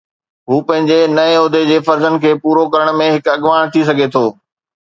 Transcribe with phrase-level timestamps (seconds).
[0.49, 4.25] هو پنهنجي نئين عهدي جي فرضن کي پورو ڪرڻ ۾ هڪ اڳواڻ ٿي سگهي ٿو